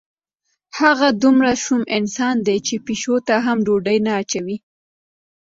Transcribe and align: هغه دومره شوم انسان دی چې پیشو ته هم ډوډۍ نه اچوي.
هغه 0.79 1.07
دومره 1.21 1.53
شوم 1.63 1.81
انسان 1.97 2.35
دی 2.47 2.57
چې 2.67 2.75
پیشو 2.85 3.15
ته 3.27 3.35
هم 3.45 3.57
ډوډۍ 3.65 3.97
نه 4.05 4.11
اچوي. 4.21 4.57